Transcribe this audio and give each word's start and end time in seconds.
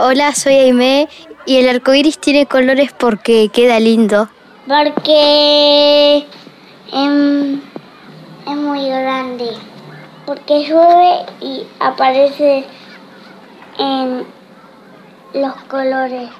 Hola, 0.00 0.32
soy 0.32 0.54
Aime 0.54 1.08
y 1.44 1.56
el 1.56 1.68
arco 1.68 1.92
iris 1.92 2.20
tiene 2.20 2.46
colores 2.46 2.92
porque 2.96 3.48
queda 3.48 3.80
lindo. 3.80 4.28
Porque 4.68 6.24
em, 6.92 7.60
es 8.46 8.56
muy 8.56 8.88
grande. 8.88 9.50
Porque 10.24 10.62
llueve 10.68 11.26
y 11.40 11.66
aparece 11.80 12.64
en 13.76 14.24
los 15.32 15.54
colores. 15.64 16.30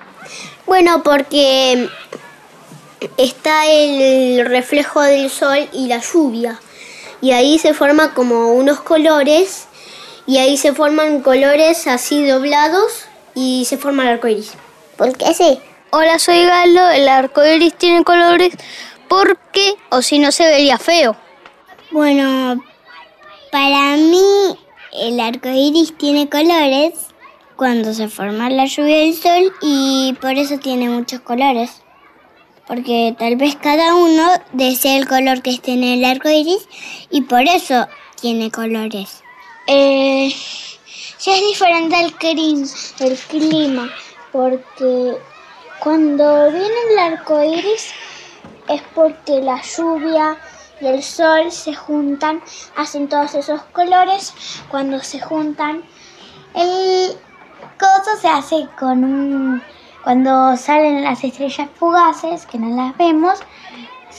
Bueno, 0.65 1.03
porque 1.03 1.89
está 3.17 3.67
el 3.67 4.47
reflejo 4.47 5.01
del 5.01 5.31
sol 5.31 5.69
y 5.73 5.89
la 5.89 5.99
lluvia. 5.99 6.61
Y 7.21 7.33
ahí 7.33 7.59
se 7.59 7.75
forman 7.75 8.11
como 8.11 8.53
unos 8.53 8.79
colores. 8.79 9.67
Y 10.29 10.39
ahí 10.39 10.57
se 10.57 10.73
forman 10.73 11.23
colores 11.23 11.89
así 11.89 12.25
doblados 12.25 13.08
y 13.39 13.65
se 13.67 13.79
forma 13.79 14.03
el 14.03 14.09
arco 14.09 14.27
iris. 14.27 14.55
¿Por 14.97 15.17
qué 15.17 15.33
sí? 15.33 15.61
Hola, 15.91 16.19
soy 16.19 16.45
Galo. 16.45 16.91
El 16.91 17.09
arco 17.09 17.47
iris 17.47 17.75
tiene 17.75 18.03
colores 18.03 18.53
porque, 19.07 19.77
o 19.91 20.03
si 20.03 20.19
no, 20.19 20.33
se 20.33 20.45
vería 20.45 20.77
feo. 20.77 21.17
Bueno, 21.93 22.61
para 23.53 23.97
mí 23.97 24.59
el 24.93 25.21
arco 25.21 25.49
iris 25.51 25.97
tiene 25.97 26.29
colores 26.29 26.95
cuando 27.55 27.95
se 27.95 28.09
forma 28.09 28.51
la 28.51 28.67
lluvia 28.67 29.05
y 29.05 29.11
el 29.11 29.15
sol 29.15 29.53
y 29.63 30.17
por 30.21 30.33
eso 30.33 30.59
tiene 30.59 30.89
muchos 30.89 31.21
colores. 31.21 31.83
Porque 32.67 33.15
tal 33.19 33.37
vez 33.37 33.55
cada 33.55 33.95
uno 33.95 34.31
desea 34.53 34.97
el 34.97 35.07
color 35.07 35.43
que 35.43 35.51
esté 35.51 35.73
en 35.73 35.85
el 35.85 36.05
arco 36.05 36.29
iris 36.29 36.69
y 37.09 37.23
por 37.23 37.43
eso 37.43 37.87
tiene 38.21 38.51
colores. 38.51 39.23
Eh, 39.69 40.35
ya 41.21 41.35
es 41.35 41.41
diferente 41.41 42.01
el, 42.01 42.15
clima, 42.15 42.67
el 43.01 43.19
clima, 43.19 43.91
porque 44.33 45.19
cuando 45.81 46.51
viene 46.51 46.75
el 46.91 46.99
arco 46.99 47.43
iris 47.43 47.93
es 48.69 48.83
porque 48.95 49.41
la 49.41 49.61
lluvia 49.63 50.37
y 50.81 50.87
el 50.87 51.03
sol 51.03 51.51
se 51.51 51.75
juntan, 51.75 52.41
hacen 52.77 53.09
todos 53.09 53.35
esos 53.35 53.61
colores. 53.73 54.33
Cuando 54.71 55.01
se 55.01 55.21
juntan, 55.21 55.83
el 56.55 57.17
coso 57.79 58.21
se 58.21 58.29
hace 58.29 58.69
con 58.79 59.03
un. 59.05 59.63
Cuando 60.05 60.57
salen 60.57 61.05
las 61.05 61.23
estrellas 61.25 61.69
fugaces, 61.75 62.47
que 62.47 62.59
no 62.59 62.75
las 62.77 62.97
vemos, 62.97 63.41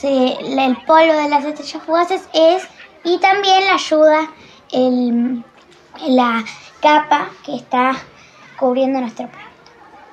el 0.02 0.76
polvo 0.86 1.12
de 1.14 1.28
las 1.28 1.44
estrellas 1.44 1.82
fugaces 1.84 2.28
es. 2.34 2.68
Y 3.02 3.18
también 3.18 3.64
la 3.64 3.74
ayuda 3.74 4.30
el, 4.72 5.42
la 6.06 6.44
capa 6.80 7.28
que 7.44 7.56
está 7.56 7.92
cubriendo 8.58 9.00
nuestro 9.00 9.28
planeta. 9.28 9.50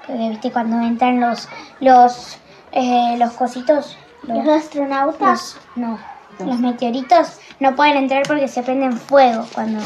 Porque 0.05 0.29
viste 0.29 0.51
cuando 0.51 0.81
entran 0.81 1.19
los 1.19 1.47
los 1.79 2.37
eh, 2.71 3.15
los 3.17 3.33
cositos, 3.33 3.97
los, 4.23 4.47
astronautas, 4.47 5.57
no, 5.75 5.97
los 6.39 6.59
meteoritos 6.59 7.39
no 7.59 7.75
pueden 7.75 7.97
entrar 7.97 8.23
porque 8.27 8.47
se 8.47 8.61
prenden 8.63 8.97
fuego 8.97 9.45
cuando. 9.53 9.81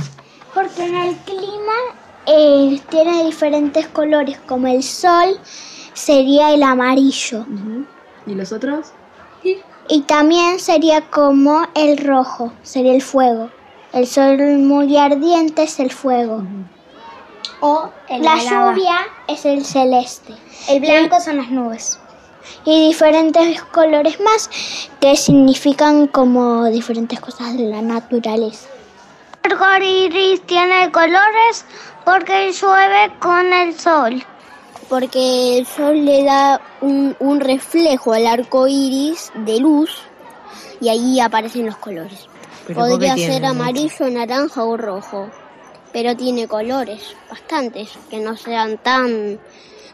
Porque 0.54 0.86
en 0.86 0.96
el 0.96 1.16
clima 1.18 1.74
eh, 2.26 2.82
tiene 2.90 3.24
diferentes 3.24 3.88
colores, 3.88 4.38
como 4.48 4.68
el 4.68 4.84
sol 4.84 5.40
sería 5.94 6.54
el 6.54 6.64
amarillo. 6.64 7.46
¿Y 8.26 8.36
los 8.36 8.52
otros? 8.52 8.92
Y 9.88 10.02
también 10.02 10.60
sería 10.60 11.02
como 11.02 11.68
el 11.76 11.98
rojo, 11.98 12.52
sería 12.64 12.94
el 12.94 13.02
fuego. 13.02 13.50
El 13.94 14.08
sol 14.08 14.38
muy 14.60 14.96
ardiente 14.96 15.64
es 15.64 15.78
el 15.82 15.92
fuego. 15.92 16.44
O 17.60 17.90
la 18.10 18.38
lluvia 18.38 19.00
es 19.28 19.44
el 19.44 19.66
celeste. 19.66 20.34
El 20.70 20.80
blanco 20.80 21.20
son 21.20 21.36
las 21.36 21.50
nubes. 21.50 22.00
Y 22.64 22.88
diferentes 22.88 23.62
colores 23.64 24.18
más 24.22 24.50
que 25.02 25.18
significan 25.18 26.08
como 26.08 26.66
diferentes 26.68 27.20
cosas 27.20 27.58
de 27.58 27.66
la 27.66 27.82
naturaleza. 27.82 28.70
El 29.44 29.52
arco 29.52 29.84
iris 29.84 30.42
tiene 30.44 30.90
colores 30.90 31.66
porque 32.06 32.54
llueve 32.54 33.12
con 33.20 33.52
el 33.52 33.78
sol. 33.78 34.24
Porque 34.88 35.58
el 35.58 35.66
sol 35.66 36.06
le 36.06 36.24
da 36.24 36.62
un, 36.80 37.18
un 37.20 37.42
reflejo 37.42 38.14
al 38.14 38.26
arco 38.26 38.70
iris 38.70 39.34
de 39.36 39.60
luz 39.60 39.92
y 40.80 40.88
ahí 40.88 41.20
aparecen 41.20 41.66
los 41.66 41.76
colores. 41.76 42.31
Podría 42.74 43.16
ser 43.16 43.46
amarillo, 43.46 44.10
naranja 44.10 44.64
o 44.64 44.78
rojo, 44.78 45.30
pero 45.92 46.16
tiene 46.16 46.48
colores 46.48 47.16
bastantes 47.30 47.90
que 48.10 48.20
no 48.20 48.38
sean 48.38 48.78
tan 48.78 49.40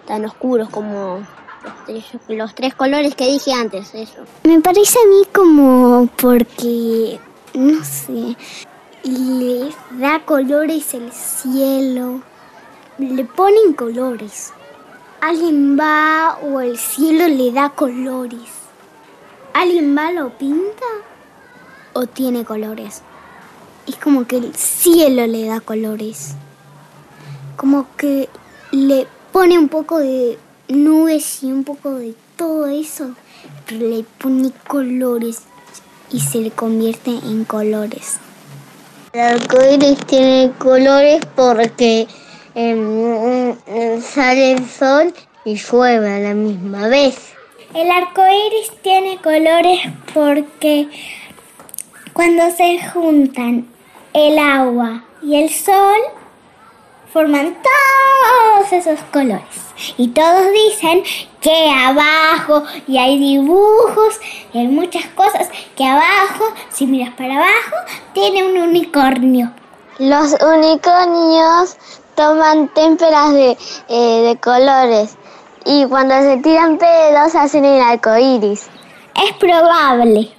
tan 0.06 0.26
oscuros 0.26 0.70
como 0.70 1.20
los 1.64 1.86
tres, 1.86 2.06
los 2.30 2.56
tres 2.56 2.76
colores 2.76 3.16
que 3.16 3.26
dije 3.26 3.52
antes, 3.54 3.94
eso. 3.94 4.24
Me 4.44 4.62
parece 4.62 5.00
a 5.00 5.08
mí 5.08 5.24
como 5.34 6.08
porque 6.16 7.20
no 7.54 7.84
sé, 7.84 8.36
le 9.04 9.70
da 10.00 10.20
colores 10.26 10.94
el 10.94 11.12
cielo, 11.12 12.22
le 12.98 13.26
ponen 13.26 13.74
colores. 13.74 14.54
Alguien 15.20 15.78
va 15.80 16.38
o 16.44 16.62
el 16.62 16.78
cielo 16.78 17.28
le 17.28 17.52
da 17.52 17.70
colores. 17.70 18.50
¿Alguien 19.54 19.98
va 19.98 20.12
lo 20.12 20.30
pinta? 20.38 20.86
O 21.98 22.06
tiene 22.06 22.46
colores. 22.46 23.02
Es 23.88 23.96
como 23.96 24.28
que 24.28 24.38
el 24.38 24.54
cielo 24.56 25.26
le 25.26 25.46
da 25.46 25.62
colores. 25.62 26.36
Como 27.56 27.88
que 27.98 28.30
le 28.72 29.08
pone 29.32 29.58
un 29.58 29.68
poco 29.68 29.98
de 29.98 30.38
nubes 30.68 31.42
y 31.42 31.52
un 31.52 31.64
poco 31.64 31.96
de 31.96 32.14
todo 32.36 32.68
eso. 32.68 33.16
Pero 33.66 33.88
le 33.88 34.04
pone 34.04 34.52
colores 34.68 35.42
y 36.12 36.20
se 36.20 36.38
le 36.40 36.52
convierte 36.52 37.10
en 37.10 37.46
colores. 37.46 38.18
El 39.14 39.22
arco 39.22 39.58
iris 39.64 39.98
tiene 40.06 40.52
colores 40.60 41.26
porque 41.36 42.08
em, 42.54 43.56
sale 44.02 44.52
el 44.52 44.70
sol 44.70 45.12
y 45.46 45.56
llueve 45.56 46.14
a 46.14 46.20
la 46.20 46.34
misma 46.36 46.90
vez. 46.90 47.34
El 47.74 47.90
arco 47.90 48.22
iris 48.22 48.72
tiene 48.84 49.18
colores 49.18 49.80
porque 50.14 50.88
cuando 52.18 52.50
se 52.50 52.80
juntan 52.90 53.68
el 54.12 54.40
agua 54.40 55.04
y 55.22 55.36
el 55.36 55.52
sol, 55.52 56.00
forman 57.14 57.56
todos 57.62 58.74
esos 58.74 59.00
colores. 59.14 59.44
Y 59.98 60.08
todos 60.08 60.48
dicen 60.52 61.04
que 61.42 61.70
abajo, 61.70 62.64
y 62.88 62.98
hay 62.98 63.20
dibujos, 63.20 64.20
y 64.52 64.58
hay 64.58 64.68
muchas 64.68 65.06
cosas, 65.10 65.48
que 65.76 65.86
abajo, 65.86 66.46
si 66.70 66.88
miras 66.88 67.14
para 67.14 67.36
abajo, 67.36 67.76
tiene 68.16 68.46
un 68.46 68.68
unicornio. 68.68 69.52
Los 70.00 70.36
unicornios 70.42 71.78
toman 72.16 72.70
témperas 72.70 73.32
de, 73.34 73.58
eh, 73.90 74.22
de 74.24 74.38
colores 74.38 75.16
y 75.66 75.86
cuando 75.86 76.16
se 76.16 76.38
tiran 76.38 76.80
pedos 76.80 77.36
hacen 77.36 77.64
el 77.64 77.80
arco 77.80 78.18
iris. 78.18 78.66
Es 79.24 79.34
probable. 79.34 80.37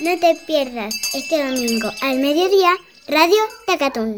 No 0.00 0.18
te 0.18 0.34
pierdas 0.34 0.92
este 1.14 1.44
domingo 1.44 1.88
al 2.02 2.18
mediodía 2.18 2.70
Radio 3.06 3.36
Tacatún. 3.64 4.12